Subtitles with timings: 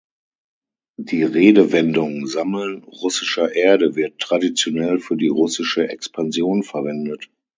[0.97, 7.29] Die Redewendung „Sammeln russischer Erde“ wird traditionell für die russische Expansion verwendet.